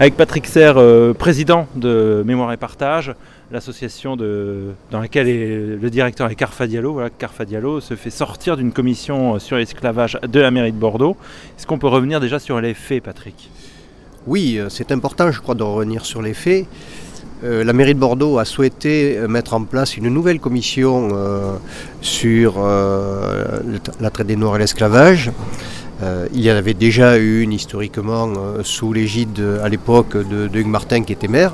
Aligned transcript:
avec 0.00 0.16
Patrick 0.16 0.46
Serre, 0.46 0.78
euh, 0.78 1.12
président 1.12 1.66
de 1.76 2.22
Mémoire 2.26 2.50
et 2.54 2.56
Partage, 2.56 3.14
l'association 3.52 4.16
dans 4.16 4.98
laquelle 4.98 5.78
le 5.78 5.90
directeur 5.90 6.30
est 6.30 6.36
Carfa 6.36 6.66
Diallo. 6.66 6.94
Voilà, 6.94 7.10
Carfa 7.10 7.44
Diallo 7.44 7.82
se 7.82 7.94
fait 7.96 8.08
sortir 8.08 8.56
d'une 8.56 8.72
commission 8.72 9.38
sur 9.38 9.58
l'esclavage 9.58 10.18
de 10.26 10.40
la 10.40 10.50
mairie 10.50 10.72
de 10.72 10.78
Bordeaux. 10.78 11.18
Est-ce 11.58 11.66
qu'on 11.66 11.76
peut 11.76 11.86
revenir 11.86 12.18
déjà 12.18 12.38
sur 12.38 12.58
les 12.62 12.72
faits, 12.72 13.02
Patrick? 13.02 13.50
Oui, 14.26 14.56
euh, 14.58 14.70
c'est 14.70 14.90
important, 14.90 15.30
je 15.30 15.40
crois, 15.42 15.54
de 15.54 15.64
revenir 15.64 16.06
sur 16.06 16.22
les 16.22 16.32
faits. 16.32 16.64
Euh, 17.44 17.62
la 17.62 17.74
mairie 17.74 17.94
de 17.94 18.00
Bordeaux 18.00 18.38
a 18.38 18.46
souhaité 18.46 19.18
mettre 19.28 19.52
en 19.52 19.64
place 19.64 19.98
une 19.98 20.08
nouvelle 20.08 20.40
commission 20.40 21.10
sur 22.00 22.58
la 22.58 24.10
traite 24.10 24.28
des 24.28 24.36
Noirs 24.36 24.56
et 24.56 24.60
l'esclavage. 24.60 25.30
Euh, 26.02 26.26
il 26.32 26.40
y 26.40 26.50
en 26.50 26.56
avait 26.56 26.74
déjà 26.74 27.18
eu 27.18 27.42
une 27.42 27.52
historiquement 27.52 28.32
euh, 28.36 28.62
sous 28.62 28.92
l'égide 28.92 29.42
à 29.62 29.68
l'époque 29.68 30.16
de, 30.16 30.48
Hugues 30.52 30.66
Martin 30.66 31.02
qui 31.02 31.12
était 31.12 31.28
maire 31.28 31.52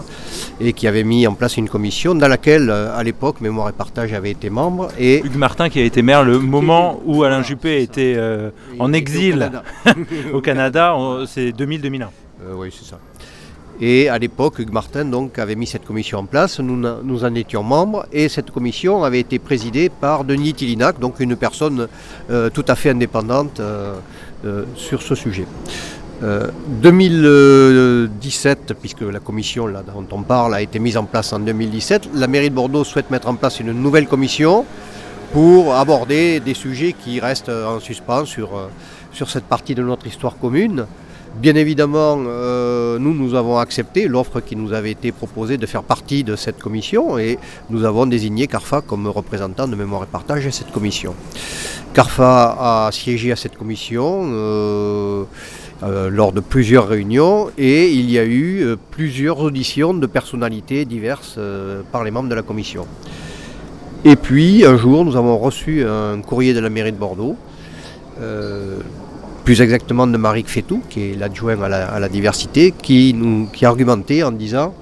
et 0.60 0.72
qui 0.72 0.86
avait 0.86 1.02
mis 1.02 1.26
en 1.26 1.34
place 1.34 1.56
une 1.56 1.68
commission 1.68 2.14
dans 2.14 2.28
laquelle 2.28 2.70
euh, 2.70 2.96
à 2.96 3.02
l'époque 3.02 3.40
Mémoire 3.40 3.68
et 3.68 3.72
Partage 3.72 4.12
avait 4.12 4.30
été 4.30 4.48
membre. 4.50 4.88
Et 4.98 5.18
Hugues 5.24 5.36
Martin 5.36 5.68
qui 5.68 5.80
a 5.80 5.84
été 5.84 6.02
maire 6.02 6.22
le 6.22 6.38
moment 6.38 7.00
où 7.04 7.24
Alain 7.24 7.42
Juppé 7.42 7.82
était 7.82 8.16
en 8.78 8.92
exil 8.92 9.50
au 10.32 10.40
Canada, 10.40 10.96
c'est 11.26 11.50
2000-2001. 11.50 12.06
oui, 12.56 12.68
c'est 12.76 12.88
ça. 12.88 12.98
Et 13.80 14.08
à 14.08 14.18
l'époque, 14.18 14.58
Hugues 14.58 14.72
Martin 14.72 15.04
donc, 15.04 15.38
avait 15.38 15.54
mis 15.54 15.66
cette 15.66 15.84
commission 15.84 16.20
en 16.20 16.24
place, 16.24 16.60
nous, 16.60 17.24
en 17.24 17.34
étions 17.34 17.62
membres, 17.62 18.06
et 18.12 18.28
cette 18.28 18.50
commission 18.50 19.04
avait 19.04 19.20
été 19.20 19.38
présidée 19.38 19.90
par 19.90 20.24
Denis 20.24 20.54
Tillinac, 20.54 20.98
donc 20.98 21.20
une 21.20 21.36
personne 21.36 21.88
tout 22.54 22.64
à 22.68 22.74
fait 22.74 22.90
indépendante 22.90 23.60
euh, 24.46 24.64
sur 24.76 25.02
ce 25.02 25.14
sujet. 25.14 25.46
2017, 26.20 28.70
euh, 28.70 28.74
puisque 28.78 29.00
la 29.00 29.18
commission 29.18 29.66
dont 29.66 30.06
on 30.12 30.22
parle 30.22 30.54
a 30.54 30.60
été 30.60 30.78
mise 30.78 30.98
en 30.98 31.04
place 31.04 31.32
en 31.32 31.40
2017, 31.40 32.10
la 32.14 32.26
mairie 32.26 32.50
de 32.50 32.54
Bordeaux 32.54 32.84
souhaite 32.84 33.10
mettre 33.10 33.28
en 33.28 33.34
place 33.34 33.60
une 33.60 33.72
nouvelle 33.72 34.06
commission 34.06 34.66
pour 35.32 35.74
aborder 35.74 36.40
des 36.40 36.52
sujets 36.54 36.92
qui 36.92 37.18
restent 37.18 37.48
en 37.48 37.80
suspens 37.80 38.26
sur, 38.26 38.54
euh, 38.56 38.68
sur 39.10 39.30
cette 39.30 39.44
partie 39.44 39.74
de 39.74 39.82
notre 39.82 40.06
histoire 40.06 40.36
commune. 40.38 40.86
Bien 41.34 41.54
évidemment, 41.54 42.16
nous, 42.16 43.14
nous 43.14 43.34
avons 43.34 43.58
accepté 43.58 44.08
l'offre 44.08 44.40
qui 44.40 44.56
nous 44.56 44.72
avait 44.72 44.92
été 44.92 45.12
proposée 45.12 45.58
de 45.58 45.66
faire 45.66 45.82
partie 45.82 46.24
de 46.24 46.34
cette 46.34 46.58
commission 46.58 47.18
et 47.18 47.38
nous 47.68 47.84
avons 47.84 48.06
désigné 48.06 48.46
CARFA 48.46 48.80
comme 48.80 49.06
représentant 49.06 49.68
de 49.68 49.76
mémoire 49.76 50.04
et 50.04 50.06
partage 50.06 50.46
à 50.46 50.50
cette 50.50 50.72
commission. 50.72 51.14
CARFA 51.96 52.86
a 52.86 52.92
siégé 52.92 53.32
à 53.32 53.36
cette 53.36 53.56
commission 53.56 54.20
euh, 54.26 55.24
euh, 55.82 56.10
lors 56.10 56.32
de 56.32 56.40
plusieurs 56.40 56.86
réunions 56.88 57.50
et 57.56 57.90
il 57.90 58.10
y 58.10 58.18
a 58.18 58.24
eu 58.24 58.62
euh, 58.62 58.76
plusieurs 58.90 59.40
auditions 59.40 59.94
de 59.94 60.06
personnalités 60.06 60.84
diverses 60.84 61.38
par 61.90 62.04
les 62.04 62.10
membres 62.10 62.28
de 62.28 62.34
la 62.34 62.42
commission. 62.42 62.86
Et 64.04 64.16
puis 64.16 64.66
un 64.66 64.76
jour, 64.76 65.06
nous 65.06 65.16
avons 65.16 65.38
reçu 65.38 65.86
un 65.86 66.20
courrier 66.20 66.52
de 66.52 66.60
la 66.60 66.68
mairie 66.68 66.92
de 66.92 66.98
Bordeaux, 66.98 67.36
plus 69.46 69.60
exactement 69.60 70.08
de 70.08 70.16
Marie 70.16 70.42
Fétou, 70.44 70.82
qui 70.90 71.12
est 71.12 71.14
l'adjoint 71.14 71.62
à, 71.62 72.00
la, 72.00 72.08
diversité, 72.08 72.74
qui, 72.76 73.14
nous, 73.14 73.46
qui 73.46 73.64
argumentait 73.64 74.24
en 74.24 74.32
disant 74.32 74.74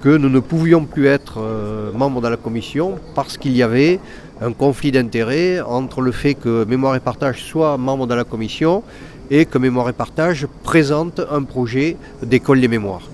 que 0.00 0.16
nous 0.16 0.28
ne 0.28 0.38
pouvions 0.38 0.84
plus 0.84 1.08
être 1.08 1.40
membres 1.92 2.20
de 2.20 2.28
la 2.28 2.36
commission 2.36 3.00
parce 3.16 3.36
qu'il 3.36 3.56
y 3.56 3.64
avait 3.64 3.98
un 4.40 4.52
conflit 4.52 4.92
d'intérêts 4.92 5.60
entre 5.60 6.02
le 6.02 6.12
fait 6.12 6.34
que 6.34 6.64
Mémoire 6.64 6.94
et 6.94 7.00
Partage 7.00 7.42
soit 7.42 7.76
membre 7.78 8.06
de 8.06 8.14
la 8.14 8.22
commission 8.22 8.84
et 9.28 9.44
que 9.44 9.58
Mémoire 9.58 9.88
et 9.88 9.92
Partage 9.92 10.46
présente 10.62 11.20
un 11.28 11.42
projet 11.42 11.96
d'école 12.22 12.60
des 12.60 12.68
mémoires. 12.68 13.08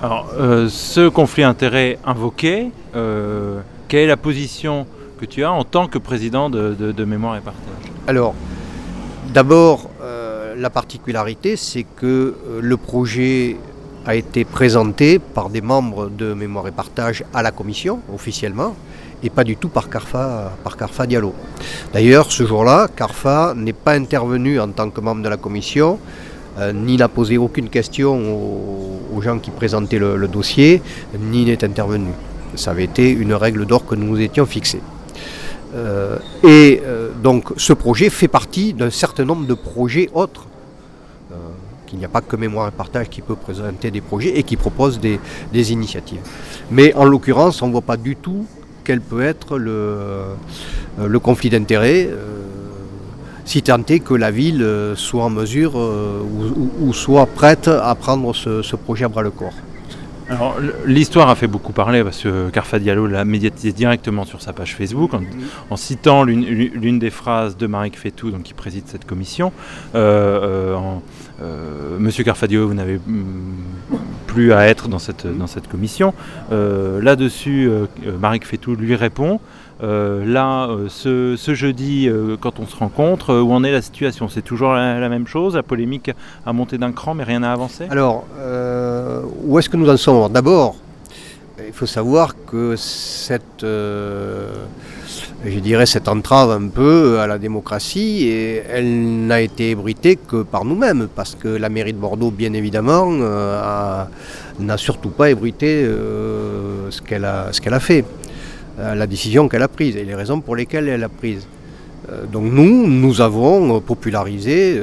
Alors, 0.00 0.28
euh, 0.38 0.68
ce 0.68 1.08
conflit 1.08 1.42
d'intérêts 1.42 1.98
invoqué, 2.06 2.70
euh, 2.94 3.58
quelle 3.88 4.02
est 4.02 4.06
la 4.06 4.16
position 4.16 4.86
que 5.18 5.24
tu 5.24 5.42
as 5.42 5.50
en 5.50 5.64
tant 5.64 5.88
que 5.88 5.98
président 5.98 6.50
de, 6.50 7.04
Mémoire 7.04 7.36
et 7.36 7.40
Partage? 7.40 7.90
Alors, 8.06 8.36
d'abord, 9.34 9.90
euh, 10.00 10.54
la 10.56 10.70
particularité, 10.70 11.56
c'est 11.56 11.84
que 11.96 12.34
le 12.60 12.76
projet 12.76 13.56
a 14.06 14.14
été 14.14 14.44
présenté 14.44 15.18
par 15.18 15.50
des 15.50 15.60
membres 15.60 16.08
de 16.08 16.34
Mémoire 16.34 16.68
et 16.68 16.70
Partage 16.72 17.24
à 17.34 17.42
la 17.42 17.50
commission, 17.50 18.00
officiellement, 18.14 18.74
et 19.22 19.30
pas 19.30 19.42
du 19.42 19.56
tout 19.56 19.68
par 19.68 19.88
Carfa, 19.88 20.52
Diallo. 21.08 21.34
D'ailleurs, 21.92 22.30
ce 22.30 22.46
jour-là, 22.46 22.88
Carfa 22.94 23.54
n'est 23.56 23.72
pas 23.72 23.94
intervenu 23.94 24.60
en 24.60 24.68
tant 24.68 24.90
que 24.90 25.00
membre 25.00 25.22
de 25.22 25.28
la 25.28 25.36
commission, 25.38 25.98
euh, 26.58 26.72
ni 26.72 26.96
n'a 26.96 27.08
posé 27.08 27.36
aucune 27.36 27.68
question 27.68 28.14
aux, 29.16 29.20
gens 29.22 29.38
qui 29.38 29.50
présentaient 29.50 29.98
le, 29.98 30.28
dossier, 30.28 30.82
ni 31.18 31.44
n'est 31.44 31.64
intervenu. 31.64 32.10
Ça 32.56 32.72
avait 32.72 32.84
été 32.84 33.10
une 33.10 33.32
règle 33.32 33.64
d'or 33.64 33.86
que 33.86 33.94
nous 33.94 34.06
nous 34.06 34.20
étions 34.20 34.44
fixés. 34.44 34.82
Euh, 35.74 36.18
et 36.44 36.82
euh, 36.84 37.10
donc 37.22 37.52
ce 37.56 37.72
projet 37.72 38.10
fait 38.10 38.28
partie 38.28 38.72
d'un 38.74 38.90
certain 38.90 39.24
nombre 39.24 39.46
de 39.46 39.54
projets 39.54 40.08
autres. 40.14 40.46
qu'il 41.86 41.98
n'y 41.98 42.04
a 42.04 42.08
pas 42.08 42.22
que 42.22 42.36
Mémoire 42.36 42.68
et 42.68 42.70
Partage 42.70 43.08
qui 43.08 43.20
peut 43.20 43.36
présenter 43.36 43.90
des 43.90 44.00
projets 44.00 44.38
et 44.38 44.42
qui 44.42 44.56
propose 44.56 44.98
des, 44.98 45.72
initiatives. 45.72 46.22
Mais 46.70 46.94
en 46.94 47.04
l'occurrence, 47.04 47.60
on 47.62 47.66
ne 47.66 47.72
voit 47.72 47.88
pas 47.92 47.96
du 47.96 48.16
tout 48.16 48.46
quel 48.84 49.00
peut 49.00 49.22
être 49.22 49.58
le, 49.58 49.72
euh, 51.00 51.18
conflit 51.18 51.50
d'intérêts, 51.50 52.08
euh, 52.10 52.42
si 53.44 53.62
tant 53.62 53.82
est 53.88 54.00
que 54.00 54.14
la 54.14 54.30
ville 54.30 54.62
euh, 54.62 54.94
soit 54.94 55.24
en 55.24 55.30
mesure 55.30 55.74
ou, 55.74 56.92
soit 56.92 57.26
prête 57.26 57.68
à 57.68 57.94
prendre 57.94 58.34
ce, 58.34 58.76
projet 58.76 59.06
à 59.06 59.08
bras 59.08 59.22
le 59.22 59.30
corps. 59.30 59.54
Alors 60.28 60.56
l'histoire 60.86 61.28
a 61.28 61.34
fait 61.34 61.46
beaucoup 61.46 61.72
parler 61.72 62.02
parce 62.02 62.22
que 62.22 62.48
Carfa 62.50 62.78
Diallo 62.78 63.06
l'a 63.06 63.24
médiatisé 63.24 63.72
directement 63.72 64.24
sur 64.24 64.40
sa 64.40 64.52
page 64.52 64.74
Facebook 64.74 65.12
en, 65.70 65.76
citant 65.76 66.24
l'une 66.24 66.98
des 66.98 67.10
phrases 67.10 67.56
de 67.56 67.66
Marie 67.66 67.90
Fétou, 67.94 68.30
donc, 68.30 68.42
qui 68.44 68.54
préside 68.54 68.84
cette 68.86 69.04
commission. 69.04 69.52
Monsieur 71.98 72.24
Carfadio, 72.24 72.66
vous 72.68 72.74
n'avez 72.74 72.96
mm, 72.96 74.00
plus 74.34 74.52
à 74.52 74.66
être 74.66 74.88
dans 74.88 74.98
cette, 74.98 75.26
dans 75.26 75.46
cette 75.46 75.68
commission. 75.68 76.12
Euh, 76.50 77.00
là-dessus, 77.00 77.68
euh, 77.68 77.86
euh, 78.04 78.18
Marek 78.18 78.44
Fetou 78.44 78.74
lui 78.74 78.96
répond. 78.96 79.38
là, 79.80 80.68
ce, 80.88 81.36
jeudi, 81.54 82.08
quand 82.40 82.58
on 82.58 82.66
se 82.66 82.76
rencontre, 82.76 83.34
où 83.34 83.52
en 83.52 83.62
est 83.62 83.70
la 83.72 83.82
situation? 83.82 84.28
C'est 84.28 84.42
toujours 84.42 84.72
la, 84.72 85.08
même 85.08 85.26
chose? 85.26 85.54
La 85.54 85.62
polémique 85.62 86.10
a 86.46 86.52
monté 86.52 86.78
d'un 86.78 86.92
cran, 86.92 87.14
mais 87.14 87.24
rien 87.24 87.40
n'a 87.40 87.52
avancé? 87.52 87.84
Alors, 87.90 88.24
où 89.44 89.58
est-ce 89.58 89.68
que 89.68 89.76
nous 89.76 89.90
en 89.90 89.96
sommes? 89.96 90.32
D'abord, 90.32 90.76
il 91.58 91.72
faut 91.72 91.86
savoir 91.86 92.34
que 92.46 92.74
cette 92.76 93.64
je 95.46 95.58
dirais, 95.58 95.86
cette 95.86 96.08
entrave 96.08 96.50
un 96.50 96.68
peu 96.68 97.18
à 97.20 97.26
la 97.26 97.38
démocratie, 97.38 98.26
et 98.26 98.62
elle 98.70 99.26
n'a 99.26 99.40
été 99.40 99.70
ébruitée 99.70 100.16
que 100.16 100.42
par 100.42 100.64
nous-mêmes, 100.64 101.08
parce 101.14 101.34
que 101.34 101.48
la 101.48 101.68
mairie 101.68 101.92
de 101.92 101.98
Bordeaux, 101.98 102.30
bien 102.30 102.52
évidemment, 102.52 103.08
euh, 103.10 104.04
n'a 104.58 104.76
surtout 104.76 105.10
pas 105.10 105.30
ébruité 105.30 105.84
euh, 105.84 106.90
ce 106.90 107.02
qu'elle 107.02 107.24
a, 107.24 107.80
fait, 107.80 108.04
euh, 108.78 108.94
la 108.94 109.06
décision 109.06 109.48
qu'elle 109.48 109.62
a 109.62 109.68
prise 109.68 109.96
et 109.96 110.04
les 110.04 110.14
raisons 110.14 110.40
pour 110.40 110.56
lesquelles 110.56 110.88
elle 110.88 111.04
a 111.04 111.08
prise. 111.08 111.46
donc 112.32 112.44
nous, 112.44 112.86
nous 112.86 113.20
avons 113.22 113.80
popularisé 113.80 114.78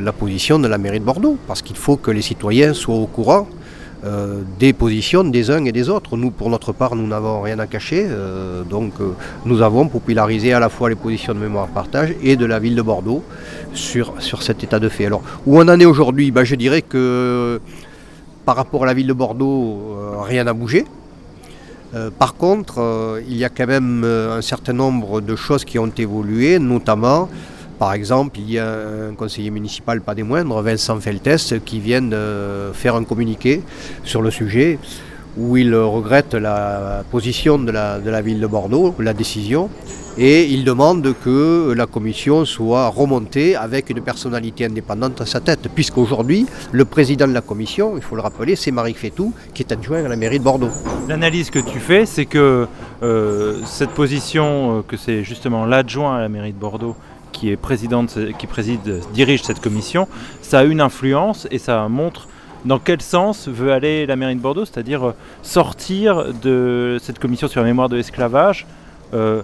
la 0.00 0.12
position 0.12 0.58
de 0.58 0.68
la 0.68 0.78
mairie 0.78 1.00
de 1.00 1.04
Bordeaux, 1.04 1.36
parce 1.46 1.62
qu'il 1.62 1.76
faut 1.76 1.96
que 1.96 2.10
les 2.10 2.22
citoyens 2.22 2.72
soient 2.74 2.94
au 2.94 3.06
courant 3.06 3.46
euh, 4.04 4.42
des 4.58 4.74
positions 4.74 5.24
des 5.24 5.50
uns 5.50 5.64
et 5.64 5.72
des 5.72 5.88
autres. 5.88 6.18
Nous, 6.18 6.30
pour 6.30 6.50
notre 6.50 6.72
part, 6.72 6.94
nous 6.94 7.06
n'avons 7.06 7.40
rien 7.40 7.58
à 7.58 7.66
cacher. 7.66 8.04
Euh, 8.06 8.62
donc, 8.62 8.92
euh, 9.00 9.12
nous 9.46 9.62
avons 9.62 9.88
popularisé 9.88 10.52
à 10.52 10.60
la 10.60 10.68
fois 10.68 10.90
les 10.90 10.94
positions 10.94 11.32
de 11.32 11.38
mémoire 11.38 11.68
partage 11.68 12.14
et 12.22 12.36
de 12.36 12.44
la 12.44 12.58
ville 12.58 12.74
de 12.74 12.82
Bordeaux 12.82 13.22
sur, 13.72 14.12
cet 14.42 14.62
état 14.62 14.78
de 14.78 14.90
fait. 14.90 15.06
Alors, 15.06 15.22
où 15.46 15.58
on 15.58 15.66
en 15.68 15.80
est 15.80 15.86
aujourd'hui 15.86 16.30
ben, 16.32 16.44
Je 16.44 16.54
dirais 16.54 16.82
que 16.82 17.62
par 18.44 18.56
rapport 18.56 18.82
à 18.82 18.86
la 18.86 18.92
ville 18.92 19.06
de 19.06 19.14
Bordeaux, 19.14 19.96
rien 20.20 20.44
n'a 20.44 20.52
bougé. 20.52 20.84
par 22.18 22.34
contre, 22.34 23.22
il 23.26 23.38
y 23.38 23.44
a 23.44 23.48
quand 23.48 23.66
même 23.66 24.04
un 24.04 24.42
certain 24.42 24.74
nombre 24.74 25.22
de 25.22 25.34
choses 25.34 25.64
qui 25.64 25.78
ont 25.78 25.90
évolué, 25.96 26.58
notamment 26.58 27.30
par 27.78 27.92
exemple, 27.92 28.38
il 28.38 28.50
y 28.50 28.58
a 28.58 28.68
un 29.10 29.14
conseiller 29.14 29.50
municipal, 29.50 30.00
pas 30.00 30.14
des 30.14 30.22
moindres, 30.22 30.60
Vincent 30.62 30.98
Feltes, 31.00 31.62
qui 31.64 31.80
vient 31.80 32.02
de 32.02 32.70
faire 32.72 32.94
un 32.94 33.04
communiqué 33.04 33.62
sur 34.04 34.22
le 34.22 34.30
sujet 34.30 34.78
où 35.36 35.56
il 35.56 35.74
regrette 35.74 36.34
la 36.34 37.02
position 37.10 37.58
de 37.58 37.72
la, 37.72 37.98
de 37.98 38.08
la 38.08 38.22
ville 38.22 38.40
de 38.40 38.46
Bordeaux, 38.46 38.94
la 38.98 39.12
décision, 39.12 39.68
et 40.16 40.44
il 40.44 40.62
demande 40.64 41.12
que 41.24 41.72
la 41.76 41.86
commission 41.86 42.44
soit 42.44 42.88
remontée 42.88 43.56
avec 43.56 43.90
une 43.90 44.00
personnalité 44.00 44.64
indépendante 44.66 45.20
à 45.20 45.26
sa 45.26 45.40
tête, 45.40 45.68
puisqu'aujourd'hui, 45.74 46.46
le 46.70 46.84
président 46.84 47.26
de 47.26 47.32
la 47.32 47.40
commission, 47.40 47.94
il 47.96 48.02
faut 48.02 48.14
le 48.14 48.22
rappeler, 48.22 48.54
c'est 48.54 48.70
Marie 48.70 48.94
Fétou, 48.94 49.32
qui 49.52 49.64
est 49.64 49.72
adjoint 49.72 50.04
à 50.04 50.08
la 50.08 50.14
mairie 50.14 50.38
de 50.38 50.44
Bordeaux. 50.44 50.70
L'analyse 51.08 51.50
que 51.50 51.58
tu 51.58 51.80
fais, 51.80 52.06
c'est 52.06 52.26
que 52.26 52.68
euh, 53.02 53.60
cette 53.66 53.90
position, 53.90 54.78
euh, 54.78 54.82
que 54.86 54.96
c'est 54.96 55.24
justement 55.24 55.66
l'adjoint 55.66 56.16
à 56.16 56.20
la 56.20 56.28
mairie 56.28 56.52
de 56.52 56.60
Bordeaux 56.60 56.94
qui 57.44 57.50
est 57.50 57.56
présidente, 57.58 58.18
qui 58.38 58.46
préside, 58.46 59.02
dirige 59.12 59.42
cette 59.42 59.60
commission, 59.60 60.08
ça 60.40 60.60
a 60.60 60.64
une 60.64 60.80
influence 60.80 61.46
et 61.50 61.58
ça 61.58 61.86
montre 61.90 62.26
dans 62.64 62.78
quel 62.78 63.02
sens 63.02 63.48
veut 63.48 63.70
aller 63.70 64.06
la 64.06 64.16
mairie 64.16 64.36
de 64.36 64.40
Bordeaux, 64.40 64.64
c'est-à-dire 64.64 65.08
euh, 65.08 65.12
sortir 65.42 66.32
de 66.32 66.96
cette 67.02 67.18
commission 67.18 67.46
sur 67.46 67.60
la 67.60 67.66
mémoire 67.66 67.90
de 67.90 67.96
l'esclavage 67.96 68.66
euh, 69.12 69.42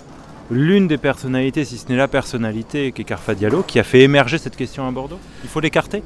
l'une 0.51 0.89
des 0.89 0.97
personnalités, 0.97 1.67
si 1.67 1.77
ce 1.77 1.91
n'est 1.91 1.97
la 1.97 2.09
personnalité, 2.09 2.91
qui 2.93 3.03
est 3.03 3.05
Carfa 3.05 3.35
Diallo, 3.35 3.63
qui 3.63 3.79
a 3.79 3.85
fait 3.85 4.01
émerger 4.01 4.39
cette 4.39 4.57
question 4.57 4.89
à 4.89 4.91
Bordeaux. 4.91 5.19
Il 5.45 5.51
faut 5.51 5.61
l'écarter? 5.61 6.03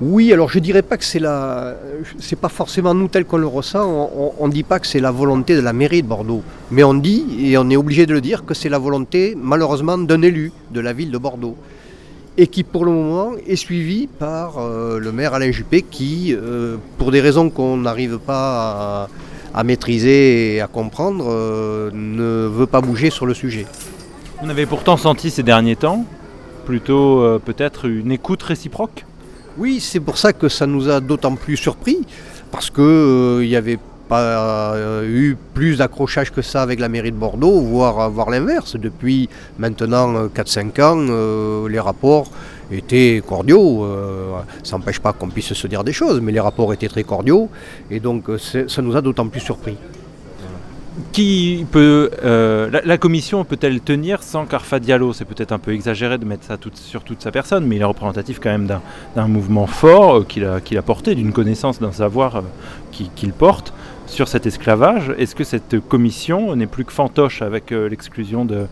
Oui, 0.00 0.30
alors 0.30 0.50
je 0.50 0.58
dirais 0.58 0.82
pas 0.82 0.98
que 0.98 1.04
c'est 1.04 1.18
la, 1.18 1.74
c'est 2.18 2.38
pas 2.38 2.50
forcément 2.50 2.92
nous 2.92 3.08
tel 3.08 3.24
qu'on 3.24 3.38
le 3.38 3.46
ressent. 3.46 4.10
On 4.38 4.46
ne 4.46 4.52
dit 4.52 4.62
pas 4.62 4.78
que 4.78 4.86
c'est 4.86 5.00
la 5.00 5.10
volonté 5.10 5.56
de 5.56 5.60
la 5.60 5.72
mairie 5.72 6.02
de 6.02 6.06
Bordeaux, 6.06 6.42
mais 6.70 6.84
on 6.84 6.92
dit 6.92 7.24
et 7.40 7.56
on 7.56 7.70
est 7.70 7.76
obligé 7.76 8.04
de 8.04 8.12
le 8.12 8.20
dire 8.20 8.44
que 8.44 8.52
c'est 8.52 8.68
la 8.68 8.78
volonté, 8.78 9.34
malheureusement, 9.40 9.96
d'un 9.96 10.20
élu 10.20 10.52
de 10.70 10.80
la 10.80 10.92
ville 10.92 11.10
de 11.10 11.16
Bordeaux, 11.16 11.56
et 12.36 12.46
qui 12.46 12.62
pour 12.62 12.84
le 12.84 12.92
moment 12.92 13.32
est 13.46 13.56
suivi 13.56 14.06
par 14.06 14.58
euh, 14.58 14.98
le 14.98 15.12
maire 15.12 15.32
Alain 15.32 15.50
Juppé, 15.50 15.80
qui, 15.80 16.34
euh, 16.34 16.76
pour 16.98 17.10
des 17.10 17.22
raisons 17.22 17.48
qu'on 17.48 17.78
n'arrive 17.78 18.18
pas 18.18 19.08
à, 19.54 19.64
maîtriser 19.64 20.56
et 20.56 20.60
à 20.60 20.66
comprendre, 20.66 21.24
euh, 21.30 21.90
ne 21.94 22.46
veut 22.46 22.66
pas 22.66 22.82
bouger 22.82 23.08
sur 23.08 23.24
le 23.24 23.32
sujet. 23.32 23.64
On 24.42 24.50
avait 24.50 24.66
pourtant 24.66 24.98
senti 24.98 25.30
ces 25.30 25.42
derniers 25.42 25.76
temps 25.76 26.04
plutôt 26.66 27.24
peut-être 27.44 27.86
une 27.86 28.10
écoute 28.10 28.42
réciproque? 28.42 29.05
Oui, 29.58 29.80
c'est 29.80 30.00
pour 30.00 30.18
ça 30.18 30.32
que 30.32 30.48
ça 30.48 30.66
nous 30.66 30.88
a 30.88 31.00
d'autant 31.00 31.34
plus 31.34 31.56
surpris, 31.56 31.98
parce 32.50 32.70
qu'il 32.70 32.84
euh, 32.84 33.44
n'y 33.44 33.56
avait 33.56 33.78
pas 34.08 34.74
euh, 34.74 35.02
eu 35.04 35.36
plus 35.54 35.78
d'accrochage 35.78 36.30
que 36.30 36.42
ça 36.42 36.62
avec 36.62 36.78
la 36.78 36.88
mairie 36.88 37.10
de 37.10 37.16
Bordeaux, 37.16 37.60
voire, 37.60 38.10
voire 38.10 38.30
l'inverse. 38.30 38.76
Depuis 38.76 39.28
maintenant 39.58 40.26
4-5 40.28 40.78
euh, 40.78 41.64
ans, 41.64 41.68
les 41.68 41.80
rapports 41.80 42.30
étaient 42.70 43.22
cordiaux. 43.26 43.86
ça 44.62 44.76
n'empêche 44.76 45.00
pas 45.00 45.12
qu'on 45.12 45.28
puisse 45.28 45.52
se 45.54 45.66
dire 45.66 45.84
des 45.84 45.92
choses, 45.92 46.20
mais 46.20 46.32
les 46.32 46.40
rapports 46.40 46.72
étaient 46.72 46.88
très 46.88 47.04
cordiaux, 47.04 47.48
et 47.90 48.00
donc 48.00 48.24
ça 48.38 48.82
nous 48.82 48.96
a 48.96 49.00
d'autant 49.00 49.28
plus 49.28 49.40
surpris 49.40 49.76
qui 51.12 51.66
peut, 51.70 52.10
euh, 52.24 52.70
la, 52.84 52.98
commission 52.98 53.44
peut-elle 53.44 53.80
tenir 53.80 54.22
sans 54.22 54.46
Carfa 54.46 54.78
Diallo 54.78 55.12
C'est 55.12 55.24
peut-être 55.24 55.52
un 55.52 55.58
peu 55.58 55.72
exagéré 55.72 56.18
de 56.18 56.24
mettre 56.24 56.44
ça 56.44 56.56
sur 56.74 57.04
toute 57.04 57.22
sa 57.22 57.30
personne, 57.30 57.66
mais 57.66 57.76
il 57.76 57.82
est 57.82 57.86
représentatif 57.86 58.40
quand 58.40 58.50
même 58.50 58.66
d'un 58.66 59.28
mouvement 59.28 59.66
fort 59.66 60.16
euh, 60.16 60.58
qu'il 60.60 60.78
a, 60.78 60.82
porté, 60.82 61.14
d'une 61.14 61.32
connaissance, 61.32 61.80
d'un 61.80 61.92
savoir 61.92 62.36
euh, 62.36 62.42
qu'il 62.92 63.32
porte 63.32 63.72
sur 64.06 64.28
cet 64.28 64.46
esclavage. 64.46 65.12
Est-ce 65.18 65.34
que 65.34 65.44
cette 65.44 65.80
commission 65.80 66.54
n'est 66.56 66.66
plus 66.66 66.84
que 66.84 66.92
fantoche 66.92 67.42
avec 67.42 67.72
l'exclusion 67.72 68.44
de, 68.44 68.66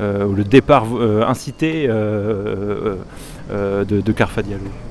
ou 0.00 0.32
le 0.32 0.44
départ 0.44 0.86
incité 1.26 1.86
de, 1.86 2.96
de 3.84 4.12
Carfa 4.12 4.42
Diallo? 4.42 4.87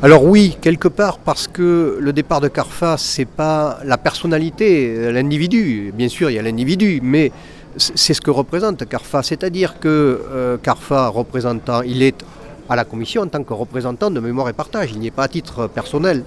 Alors 0.00 0.24
oui, 0.24 0.56
quelque 0.60 0.86
part, 0.86 1.18
parce 1.18 1.48
que 1.48 1.98
le 2.00 2.12
départ 2.12 2.40
de 2.40 2.46
Carfa, 2.46 2.96
c'est 2.96 3.24
pas 3.24 3.80
la 3.84 3.98
personnalité, 3.98 5.10
l'individu. 5.10 5.92
Bien 5.92 6.08
sûr, 6.08 6.30
il 6.30 6.34
y 6.34 6.38
a 6.38 6.42
l'individu, 6.42 7.00
mais 7.02 7.32
c'est 7.76 8.14
ce 8.14 8.20
que 8.20 8.30
représente 8.30 8.88
Carfa. 8.88 9.24
C'est-à-dire 9.24 9.80
que 9.80 9.88
euh, 9.88 10.56
Carfa, 10.58 11.08
représentant, 11.08 11.82
il 11.82 12.04
est 12.04 12.24
à 12.68 12.76
la 12.76 12.84
commission 12.84 13.22
en 13.22 13.26
tant 13.26 13.42
que 13.42 13.52
représentant 13.52 14.08
de 14.12 14.20
Mémoire 14.20 14.48
et 14.48 14.52
Partage. 14.52 14.90
Il 14.92 15.00
n'y 15.00 15.08
est 15.08 15.10
pas 15.10 15.24
à 15.24 15.28
titre 15.28 15.66
personnel. 15.66 16.22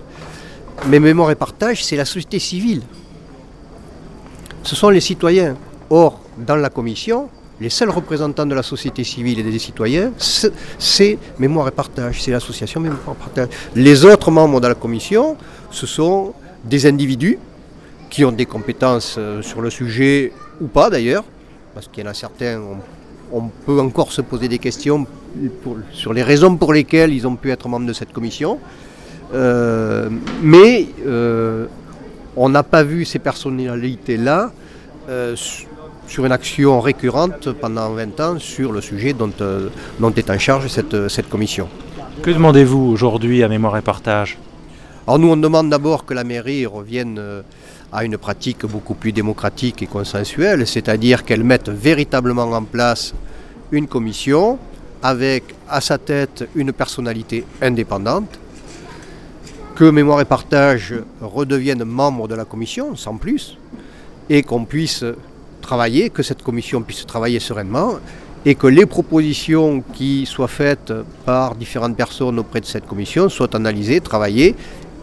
Mais 0.87 0.99
Mémoire 0.99 1.31
et 1.31 1.35
Partage, 1.35 1.85
c'est 1.85 1.95
la 1.95 2.05
société 2.05 2.39
civile. 2.39 2.81
Ce 4.63 4.75
sont 4.75 4.89
les 4.89 4.99
citoyens. 4.99 5.55
Or, 5.89 6.19
dans 6.37 6.57
la 6.57 6.69
commission, 6.69 7.29
les 7.61 7.69
seuls 7.69 7.91
représentants 7.91 8.47
de 8.47 8.55
la 8.55 8.63
société 8.63 9.03
civile 9.03 9.39
et 9.39 9.43
des 9.43 9.59
citoyens, 9.59 10.11
c'est 10.17 11.17
Mémoire 11.37 11.67
et 11.67 11.71
Partage, 11.71 12.21
c'est 12.23 12.31
l'association 12.31 12.79
Mémoire 12.79 13.15
et 13.15 13.19
Partage. 13.23 13.49
Les 13.75 14.03
autres 14.03 14.31
membres 14.31 14.59
de 14.59 14.67
la 14.67 14.73
commission, 14.73 15.37
ce 15.69 15.85
sont 15.85 16.33
des 16.65 16.87
individus 16.87 17.37
qui 18.09 18.25
ont 18.25 18.31
des 18.31 18.47
compétences 18.47 19.15
euh, 19.17 19.43
sur 19.43 19.61
le 19.61 19.69
sujet 19.69 20.33
ou 20.59 20.67
pas 20.67 20.89
d'ailleurs, 20.89 21.23
parce 21.75 21.87
qu'il 21.87 22.03
y 22.03 22.07
en 22.07 22.09
a 22.09 22.15
certains, 22.15 22.59
on, 23.31 23.43
peut 23.65 23.79
encore 23.79 24.11
se 24.11 24.21
poser 24.21 24.47
des 24.47 24.59
questions 24.59 25.05
sur 25.93 26.13
les 26.13 26.23
raisons 26.23 26.57
pour 26.57 26.73
lesquelles 26.73 27.13
ils 27.13 27.27
ont 27.27 27.35
pu 27.35 27.51
être 27.51 27.69
membres 27.69 27.85
de 27.85 27.93
cette 27.93 28.11
commission. 28.11 28.57
Euh, 29.33 30.09
mais 30.41 30.87
euh, 31.05 31.67
on 32.35 32.49
n'a 32.49 32.63
pas 32.63 32.83
vu 32.83 33.05
ces 33.05 33.19
personnalités-là 33.19 34.51
sur 36.11 36.25
une 36.25 36.33
action 36.33 36.81
récurrente 36.81 37.53
pendant 37.53 37.93
20 37.93 38.19
ans 38.19 38.37
sur 38.37 38.73
le 38.73 38.81
sujet 38.81 39.13
dont, 39.13 39.31
euh, 39.39 39.69
dont 39.97 40.11
est 40.13 40.29
en 40.29 40.37
charge 40.37 40.67
cette, 40.67 41.07
cette 41.07 41.29
commission. 41.29 41.69
Que 42.21 42.31
demandez-vous 42.31 42.91
aujourd'hui 42.91 43.43
à 43.43 43.47
Mémoire 43.47 43.77
et 43.77 43.81
Partage? 43.81 44.37
Alors 45.07 45.19
nous, 45.19 45.29
on 45.29 45.37
demande 45.37 45.69
d'abord 45.69 46.03
que 46.05 46.13
la 46.13 46.25
mairie 46.25 46.65
revienne 46.65 47.15
euh, 47.17 47.41
à 47.93 48.03
une 48.03 48.17
pratique 48.17 48.65
beaucoup 48.65 48.93
plus 48.93 49.13
démocratique 49.13 49.83
et 49.83 49.87
consensuelle, 49.87 50.67
c'est-à-dire 50.67 51.23
qu'elle 51.23 51.45
mette 51.45 51.69
véritablement 51.69 52.51
en 52.51 52.63
place 52.63 53.13
une 53.71 53.87
commission 53.87 54.59
avec 55.01 55.55
à 55.69 55.79
sa 55.79 55.97
tête 55.97 56.45
une 56.55 56.73
personnalité 56.73 57.45
indépendante, 57.61 58.37
que 59.75 59.85
Mémoire 59.85 60.19
et 60.19 60.25
Partage 60.25 60.93
redevienne 61.21 61.85
membre 61.85 62.27
de 62.27 62.35
la 62.35 62.43
commission, 62.43 62.97
sans 62.97 63.15
plus, 63.15 63.57
et 64.29 64.43
qu'on 64.43 64.65
puisse 64.65 65.05
travailler, 65.61 66.09
que 66.09 66.23
cette 66.23 66.43
commission 66.43 66.81
puisse 66.81 67.05
travailler 67.05 67.39
sereinement 67.39 67.99
et 68.45 68.55
que 68.55 68.67
les 68.67 68.85
propositions 68.85 69.83
qui 69.93 70.25
soient 70.25 70.47
faites 70.47 70.93
par 71.25 71.55
différentes 71.55 71.95
personnes 71.95 72.39
auprès 72.39 72.59
de 72.59 72.65
cette 72.65 72.87
commission 72.87 73.29
soient 73.29 73.55
analysées, 73.55 74.01
travaillées 74.01 74.55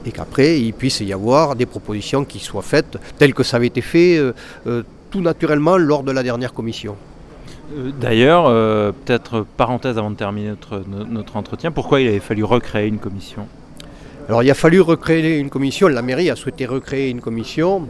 et 0.04 0.10
qu'après 0.10 0.60
il 0.60 0.72
puisse 0.72 1.00
y 1.00 1.12
avoir 1.12 1.54
des 1.54 1.66
propositions 1.66 2.24
qui 2.24 2.38
soient 2.38 2.62
faites 2.62 2.98
telles 3.18 3.34
que 3.34 3.42
ça 3.42 3.56
avait 3.58 3.68
été 3.68 3.80
fait 3.80 4.16
euh, 4.16 4.32
euh, 4.66 4.82
tout 5.10 5.20
naturellement 5.20 5.76
lors 5.76 6.02
de 6.02 6.12
la 6.12 6.22
dernière 6.22 6.52
commission. 6.52 6.96
Euh, 7.76 7.90
d'ailleurs, 8.00 8.44
peut-être 9.04 9.46
parenthèse 9.56 9.98
avant 9.98 10.10
de 10.10 10.16
terminer 10.16 10.50
notre, 10.50 10.82
notre 10.88 11.36
entretien, 11.36 11.70
pourquoi 11.70 12.00
il 12.00 12.08
avait 12.08 12.20
fallu 12.20 12.44
recréer 12.44 12.88
une 12.88 12.98
commission? 12.98 13.46
Alors 14.28 14.42
il 14.42 14.50
a 14.50 14.54
fallu 14.54 14.80
recréer 14.80 15.38
une 15.38 15.48
commission, 15.48 15.88
la 15.88 16.02
mairie 16.02 16.28
a 16.28 16.36
souhaité 16.36 16.66
recréer 16.66 17.08
une 17.08 17.20
commission 17.20 17.88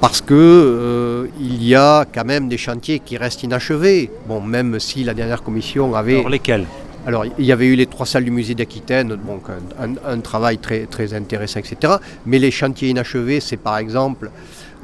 parce 0.00 0.20
que 0.20 0.34
euh, 0.34 1.26
il 1.40 1.62
y 1.64 1.74
a 1.74 2.04
quand 2.12 2.24
même 2.24 2.48
des 2.48 2.58
chantiers 2.58 3.00
qui 3.00 3.16
restent 3.16 3.42
inachevés. 3.42 4.10
Bon, 4.26 4.40
même 4.40 4.78
si 4.80 5.04
la 5.04 5.14
dernière 5.14 5.42
commission 5.42 5.94
avait. 5.94 6.18
Alors 6.18 6.28
lesquels? 6.28 6.66
Alors, 7.06 7.24
il 7.24 7.44
y 7.44 7.52
avait 7.52 7.66
eu 7.66 7.76
les 7.76 7.86
trois 7.86 8.04
salles 8.04 8.24
du 8.24 8.32
musée 8.32 8.56
d'Aquitaine, 8.56 9.10
donc 9.10 9.44
un, 9.78 10.20
travail 10.20 10.58
très, 10.58 10.86
très 10.86 11.14
intéressant, 11.14 11.60
etc. 11.60 11.94
Mais 12.26 12.40
les 12.40 12.50
chantiers 12.50 12.88
inachevés, 12.88 13.38
c'est 13.38 13.56
par 13.56 13.78
exemple 13.78 14.32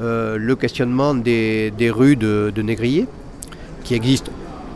euh, 0.00 0.36
le 0.38 0.54
questionnement 0.54 1.14
des, 1.14 1.72
rues 1.90 2.14
de, 2.14 2.62
Négrier, 2.62 3.08
qui 3.82 3.94
existent 3.94 4.30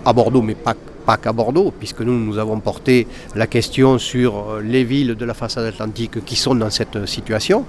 à 0.04 0.12
Bordeaux, 0.12 0.42
mais 0.42 0.56
pas, 0.56 0.74
pas 1.06 1.18
qu'à 1.18 1.32
Bordeaux, 1.32 1.72
puisque 1.78 2.00
nous, 2.00 2.18
nous 2.18 2.36
avons 2.36 2.58
porté 2.58 3.06
la 3.36 3.46
question 3.46 3.96
sur 3.98 4.50
euh, 4.50 4.60
les 4.60 4.82
villes 4.82 5.14
de 5.14 5.24
la 5.24 5.34
façade 5.34 5.66
atlantique 5.66 6.24
qui 6.24 6.34
sont 6.34 6.56
dans 6.56 6.70
cette 6.70 7.06
situation. 7.06 7.64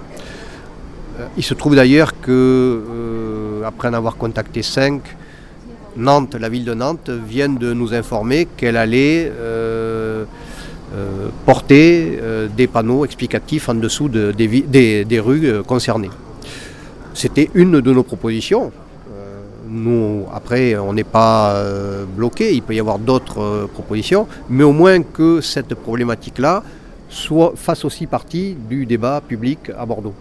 Euh, 1.18 1.26
il 1.36 1.42
se 1.42 1.54
trouve 1.54 1.74
d'ailleurs 1.74 2.20
que, 2.20 2.30
euh, 2.30 3.62
après 3.64 3.88
en 3.88 3.94
avoir 3.94 4.16
contacté 4.16 4.62
cinq, 4.62 5.02
Nantes, 5.96 6.36
la 6.36 6.48
ville 6.48 6.64
de 6.64 6.74
Nantes, 6.74 7.10
vient 7.10 7.48
de 7.48 7.72
nous 7.72 7.92
informer 7.92 8.46
qu'elle 8.56 8.76
allait 8.76 9.32
euh, 9.34 10.24
porter 11.44 12.18
des 12.56 12.66
panneaux 12.68 13.04
explicatifs 13.04 13.68
en 13.68 13.74
dessous 13.74 14.08
des, 14.08 15.20
rues 15.20 15.62
concernées. 15.66 16.10
C'était 17.14 17.50
une 17.54 17.80
de 17.80 17.92
nos 17.92 18.04
propositions. 18.04 18.70
Nous, 19.68 20.24
après, 20.32 20.76
on 20.78 20.92
n'est 20.92 21.04
pas 21.04 21.60
bloqué, 22.16 22.54
il 22.54 22.62
peut 22.62 22.74
y 22.74 22.80
avoir 22.80 22.98
d'autres 22.98 23.68
propositions, 23.74 24.28
mais 24.48 24.64
au 24.64 24.72
moins 24.72 25.02
que 25.02 25.40
cette 25.40 25.74
problématique-là 25.74 26.62
soit, 27.10 27.52
fasse 27.56 27.84
aussi 27.84 28.06
partie 28.06 28.54
du 28.54 28.86
débat 28.86 29.20
public 29.20 29.70
à 29.76 29.84
Bordeaux. 29.84 30.14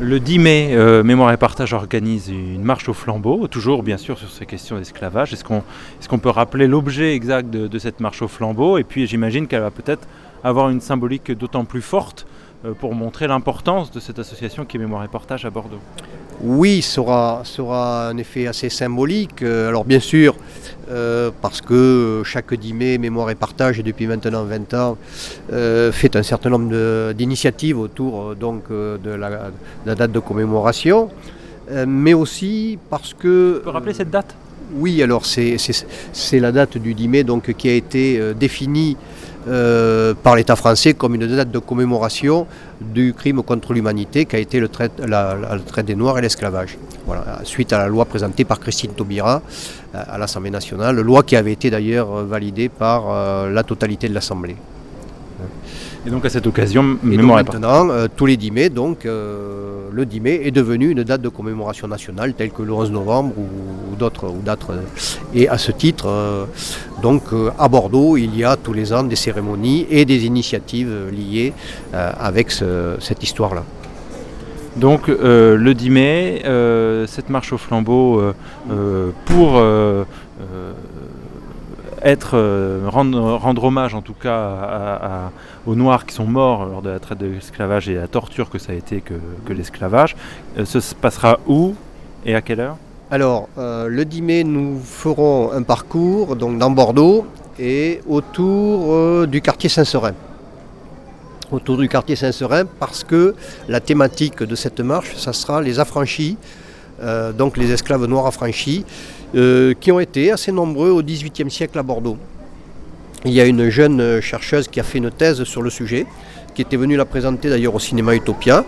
Le 0.00 0.18
10 0.18 0.38
mai, 0.38 0.70
euh, 0.72 1.02
Mémoire 1.02 1.30
et 1.30 1.36
Partage 1.36 1.74
organise 1.74 2.28
une 2.30 2.62
marche 2.62 2.88
au 2.88 2.94
flambeau, 2.94 3.46
toujours 3.48 3.82
bien 3.82 3.98
sûr 3.98 4.18
sur 4.18 4.30
ces 4.30 4.46
questions 4.46 4.78
d'esclavage. 4.78 5.34
Est-ce 5.34 5.44
qu'on 5.44 6.18
peut 6.18 6.30
rappeler 6.30 6.66
l'objet 6.66 7.14
exact 7.14 7.50
de, 7.50 7.78
cette 7.78 8.00
marche 8.00 8.22
au 8.22 8.28
flambeau? 8.28 8.78
Et 8.78 8.84
puis 8.84 9.06
j'imagine 9.06 9.46
qu'elle 9.46 9.60
va 9.60 9.70
peut-être 9.70 10.08
avoir 10.42 10.70
une 10.70 10.80
symbolique 10.80 11.32
d'autant 11.32 11.66
plus 11.66 11.82
forte 11.82 12.26
euh, 12.64 12.72
pour 12.72 12.94
montrer 12.94 13.26
l'importance 13.26 13.90
de 13.90 14.00
cette 14.00 14.18
association 14.18 14.64
qui 14.64 14.78
est 14.78 14.80
Mémoire 14.80 15.04
et 15.04 15.08
Partage 15.08 15.44
à 15.44 15.50
Bordeaux. 15.50 15.80
Oui, 16.40 16.80
sera 16.80 17.42
sera 17.44 18.08
un 18.08 18.16
effet 18.16 18.46
assez 18.46 18.70
symbolique. 18.70 19.42
Euh, 19.42 19.68
alors 19.68 19.84
bien 19.84 20.00
sûr, 20.00 20.34
euh, 20.90 21.30
parce 21.40 21.60
que 21.60 22.22
chaque 22.24 22.52
10 22.54 22.72
mai, 22.74 22.98
Mémoire 22.98 23.30
et 23.30 23.34
Partage, 23.34 23.82
depuis 23.82 24.06
maintenant 24.06 24.44
20 24.44 24.74
ans, 24.74 24.98
euh, 25.52 25.92
fait 25.92 26.16
un 26.16 26.22
certain 26.22 26.50
nombre 26.50 27.12
d'initiatives 27.12 27.78
autour 27.78 28.34
donc, 28.34 28.70
de, 28.70 29.10
la, 29.10 29.50
date 29.94 30.12
de 30.12 30.18
commémoration, 30.18 31.10
mais 31.86 32.14
aussi 32.14 32.78
parce 32.88 33.14
que... 33.14 33.58
Tu 33.58 33.64
peux 33.64 33.70
rappeler 33.70 33.94
cette 33.94 34.10
date? 34.10 34.34
Oui, 34.74 35.02
alors 35.02 35.24
c'est 35.26 35.58
la 36.40 36.52
date 36.52 36.78
du 36.78 36.94
10 36.94 37.08
mai 37.08 37.24
donc, 37.24 37.52
qui 37.54 37.68
a 37.68 37.74
été 37.74 38.34
définie 38.34 38.96
par 40.22 40.36
l'État 40.36 40.56
français 40.56 40.94
comme 40.94 41.14
une 41.14 41.26
date 41.26 41.50
de 41.50 41.58
commémoration 41.58 42.46
du 42.80 43.14
crime 43.14 43.42
contre 43.42 43.72
l'humanité 43.72 44.26
qui 44.26 44.36
a 44.36 44.38
été 44.38 44.60
le 44.60 44.68
trait, 44.68 44.90
des 45.84 45.94
Noirs 45.94 46.18
et 46.18 46.22
l'esclavage. 46.22 46.78
Voilà, 47.06 47.40
suite 47.44 47.72
à 47.72 47.78
la 47.78 47.88
loi 47.88 48.04
présentée 48.04 48.44
par 48.44 48.60
Christine 48.60 48.92
Taubira 48.92 49.42
à 49.94 50.18
l'Assemblée 50.18 50.50
nationale, 50.50 51.00
loi 51.00 51.22
qui 51.22 51.36
avait 51.36 51.52
été 51.52 51.70
d'ailleurs 51.70 52.24
validée 52.24 52.68
par 52.68 53.48
la 53.48 53.62
totalité 53.62 54.08
de 54.08 54.14
l'Assemblée. 54.14 54.56
Et 56.06 56.10
donc 56.10 56.24
à 56.24 56.30
cette 56.30 56.46
occasion, 56.46 56.98
mémoire 57.02 57.44
maintenant, 57.44 57.90
euh, 57.90 58.06
tous 58.14 58.24
les 58.24 58.36
10 58.38 58.50
mai, 58.52 58.68
donc 58.70 59.04
euh, 59.04 59.79
le 59.92 60.06
10 60.06 60.20
mai 60.20 60.40
est 60.44 60.50
devenu 60.50 60.90
une 60.90 61.02
date 61.02 61.22
de 61.22 61.28
commémoration 61.28 61.88
nationale 61.88 62.34
telle 62.34 62.50
que 62.50 62.62
le 62.62 62.72
11 62.72 62.90
novembre 62.90 63.32
ou, 63.38 63.96
d'autres. 63.96 64.28
Ou 64.28 64.40
d'autres. 64.42 64.74
Et 65.34 65.48
à 65.48 65.58
ce 65.58 65.72
titre, 65.72 66.06
euh, 66.08 66.44
donc 67.02 67.22
à 67.58 67.68
Bordeaux, 67.68 68.16
il 68.16 68.36
y 68.36 68.44
a 68.44 68.56
tous 68.56 68.72
les 68.72 68.92
ans 68.92 69.02
des 69.02 69.16
cérémonies 69.16 69.86
et 69.90 70.04
des 70.04 70.26
initiatives 70.26 71.08
liées 71.12 71.52
avec 71.92 72.52
cette 72.52 73.22
histoire-là. 73.22 73.64
Donc 74.76 75.08
le 75.08 75.72
10 75.72 75.90
mai, 75.90 76.42
cette 77.06 77.30
marche 77.30 77.52
au 77.52 77.58
flambeau 77.58 78.22
pour 79.24 79.62
être, 82.02 82.32
euh, 82.34 82.88
rendre, 82.88 83.64
hommage 83.64 83.94
en 83.94 84.02
tout 84.02 84.14
cas 84.14 85.30
aux 85.66 85.74
Noirs 85.74 86.06
qui 86.06 86.14
sont 86.14 86.26
morts 86.26 86.64
lors 86.66 86.82
de 86.82 86.90
la 86.90 86.98
traite 86.98 87.18
de 87.18 87.26
l'esclavage 87.26 87.88
et 87.88 87.94
la 87.94 88.08
torture 88.08 88.50
que 88.50 88.58
ça 88.58 88.72
a 88.72 88.74
été 88.74 89.02
que, 89.02 89.52
l'esclavage. 89.52 90.16
Euh, 90.58 90.64
ce 90.64 90.80
se 90.80 90.94
passera 90.94 91.38
où 91.46 91.74
et 92.24 92.34
à 92.34 92.40
quelle 92.40 92.60
heure? 92.60 92.76
Alors, 93.10 93.48
euh, 93.58 93.88
le 93.88 94.04
10 94.04 94.22
mai, 94.22 94.44
nous 94.44 94.80
ferons 94.82 95.50
un 95.52 95.62
parcours 95.62 96.36
donc, 96.36 96.58
dans 96.58 96.70
Bordeaux 96.70 97.26
et 97.58 98.00
autour 98.08 99.26
du 99.26 99.40
quartier 99.40 99.68
Saint-Serin 99.68 100.14
autour 101.50 101.78
du 101.78 101.88
quartier 101.88 102.14
Saint-Serin 102.14 102.64
parce 102.78 103.02
que 103.02 103.34
la 103.68 103.80
thématique 103.80 104.44
de 104.44 104.54
cette 104.54 104.78
marche, 104.78 105.16
ça 105.16 105.32
sera 105.32 105.60
les 105.60 105.80
affranchis, 105.80 106.38
donc 107.36 107.56
les 107.56 107.72
esclaves 107.72 108.06
noirs 108.06 108.26
affranchis, 108.26 108.84
euh, 109.34 109.74
qui 109.78 109.92
ont 109.92 110.00
été 110.00 110.32
assez 110.32 110.50
nombreux 110.50 110.90
au 110.90 111.02
XVIIIe 111.02 111.50
siècle 111.50 111.78
à 111.78 111.82
Bordeaux. 111.82 112.16
Il 113.24 113.32
y 113.32 113.40
a 113.40 113.44
une 113.44 113.68
jeune 113.68 114.20
chercheuse 114.20 114.66
qui 114.66 114.80
a 114.80 114.82
fait 114.82 114.98
une 114.98 115.10
thèse 115.10 115.44
sur 115.44 115.62
le 115.62 115.70
sujet, 115.70 116.06
qui 116.54 116.62
était 116.62 116.76
venue 116.76 116.96
la 116.96 117.04
présenter 117.04 117.48
d'ailleurs 117.48 117.74
au 117.74 117.78
cinéma 117.78 118.14
Utopia, 118.14 118.64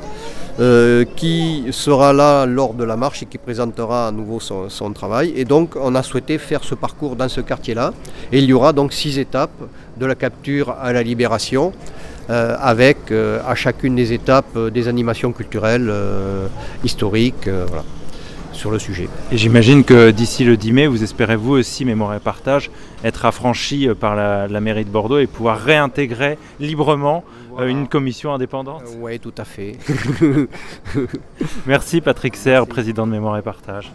euh, 0.61 1.07
qui 1.17 1.65
sera 1.71 2.13
là 2.13 2.45
lors 2.45 2.75
de 2.75 2.85
la 2.85 2.95
marche 2.95 3.23
et 3.23 3.27
qui 3.27 3.39
présentera 3.39 4.09
à 4.09 4.13
nouveau 4.13 4.39
son, 4.39 4.93
travail. 4.93 5.33
Et 5.35 5.47
donc 5.47 5.75
on 5.75 5.95
a 5.95 6.03
souhaité 6.03 6.37
faire 6.37 6.63
ce 6.63 6.75
parcours 6.75 7.17
dans 7.17 7.29
ce 7.29 7.41
quartier-là. 7.41 7.95
Et 8.31 8.39
il 8.39 8.45
y 8.45 8.53
aura 8.53 8.75
donc 8.75 8.93
six 8.93 9.19
étapes 9.19 9.63
de 9.99 10.07
la 10.07 10.15
capture 10.15 10.77
à 10.81 10.93
la 10.93 11.03
libération. 11.03 11.73
Euh, 12.31 12.55
avec 12.61 13.11
à 13.11 13.55
chacune 13.57 13.97
des 13.97 14.13
étapes 14.13 14.57
des 14.73 14.87
animations 14.87 15.33
culturelles, 15.33 15.93
historiques. 16.85 17.49
Sur 18.53 18.71
le 18.71 18.79
sujet. 18.79 19.09
Et 19.31 19.37
j'imagine 19.37 19.85
que 19.85 20.11
d'ici 20.11 20.45
le 20.45 20.57
10 20.57 20.73
mai, 20.73 20.87
vous 20.87 21.03
espérez 21.03 21.37
vous 21.37 21.53
aussi, 21.53 21.85
Mémoire 21.85 22.15
et 22.15 22.21
Partage, 22.21 22.71
être 23.05 23.25
affranchi 23.25 23.89
euh, 23.89 23.95
par 23.95 24.15
la, 24.15 24.61
mairie 24.61 24.85
de 24.85 24.91
Bordeaux 24.91 25.19
et 25.19 25.27
pouvoir 25.27 25.59
réintégrer 25.59 26.39
librement 26.61 27.25
euh, 27.59 27.67
une 27.67 27.89
commission 27.89 28.33
indépendante 28.33 28.83
Oui, 28.99 29.19
tout 29.19 29.35
à 29.37 29.45
fait. 29.45 29.77
Merci 31.67 32.01
Patrick 32.01 32.37
Serre, 32.37 32.67
président 32.67 33.07
de 33.07 33.13
Mémoire 33.13 33.37
et 33.39 33.43
Partage. 33.43 33.93